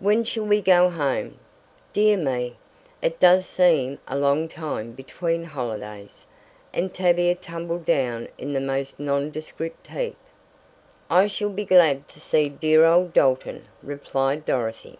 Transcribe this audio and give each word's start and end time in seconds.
"When 0.00 0.24
shall 0.24 0.44
we 0.44 0.60
go 0.60 0.90
home? 0.90 1.38
Dear 1.92 2.16
me! 2.16 2.56
It 3.00 3.20
does 3.20 3.46
seem 3.46 4.00
a 4.08 4.18
long 4.18 4.48
time 4.48 4.90
between 4.90 5.44
holidays," 5.44 6.24
and 6.72 6.92
Tavia 6.92 7.36
tumbled 7.36 7.84
down 7.84 8.26
in 8.38 8.54
the 8.54 8.60
most 8.60 8.98
nondescript 8.98 9.86
heap. 9.86 10.16
"I 11.08 11.28
shall 11.28 11.50
be 11.50 11.64
glad 11.64 12.08
to 12.08 12.18
see 12.20 12.48
dear 12.48 12.84
old 12.86 13.12
Dalton," 13.12 13.66
replied 13.84 14.44
Dorothy. 14.44 14.98